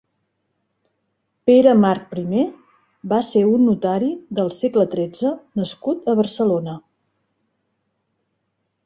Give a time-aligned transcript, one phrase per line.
[1.49, 2.45] Pere March primer
[3.11, 6.75] va ser un notari del segle tretze nascut a Barcelona.